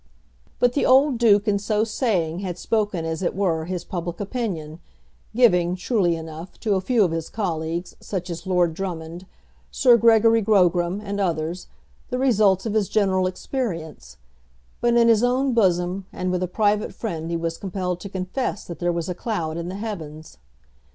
But 0.57 0.73
the 0.73 0.83
old 0.83 1.19
Duke 1.19 1.47
in 1.47 1.59
so 1.59 1.83
saying 1.83 2.39
had 2.39 2.57
spoken 2.57 3.05
as 3.05 3.21
it 3.21 3.35
were 3.35 3.65
his 3.65 3.83
public 3.83 4.19
opinion, 4.19 4.79
giving, 5.35 5.75
truly 5.75 6.15
enough, 6.15 6.59
to 6.61 6.73
a 6.73 6.81
few 6.81 7.03
of 7.03 7.11
his 7.11 7.29
colleagues, 7.29 7.95
such 7.99 8.31
as 8.31 8.47
Lord 8.47 8.73
Drummond, 8.73 9.27
Sir 9.69 9.97
Gregory 9.97 10.41
Grogram 10.41 11.01
and 11.03 11.19
others, 11.19 11.67
the 12.09 12.17
results 12.17 12.65
of 12.65 12.73
his 12.73 12.89
general 12.89 13.27
experience; 13.27 14.17
but 14.79 14.95
in 14.95 15.07
his 15.07 15.21
own 15.21 15.53
bosom 15.53 16.07
and 16.11 16.31
with 16.31 16.41
a 16.41 16.47
private 16.47 16.95
friend 16.95 17.29
he 17.29 17.37
was 17.37 17.59
compelled 17.59 17.99
to 17.99 18.09
confess 18.09 18.65
that 18.65 18.79
there 18.79 18.91
was 18.91 19.07
a 19.07 19.13
cloud 19.13 19.55
in 19.55 19.69
the 19.69 19.75
heavens. 19.75 20.39